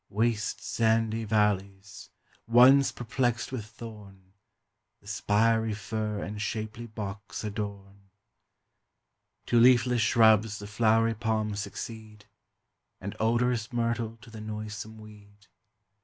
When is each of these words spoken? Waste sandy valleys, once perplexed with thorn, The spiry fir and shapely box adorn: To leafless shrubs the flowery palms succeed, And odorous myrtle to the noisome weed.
Waste 0.09 0.63
sandy 0.63 1.25
valleys, 1.25 2.09
once 2.47 2.91
perplexed 2.91 3.51
with 3.51 3.63
thorn, 3.67 4.33
The 4.99 5.05
spiry 5.05 5.75
fir 5.75 6.23
and 6.23 6.41
shapely 6.41 6.87
box 6.87 7.43
adorn: 7.43 8.09
To 9.45 9.59
leafless 9.59 10.01
shrubs 10.01 10.57
the 10.57 10.65
flowery 10.65 11.13
palms 11.13 11.59
succeed, 11.59 12.25
And 12.99 13.15
odorous 13.19 13.71
myrtle 13.71 14.17
to 14.21 14.31
the 14.31 14.41
noisome 14.41 14.97
weed. 14.97 15.45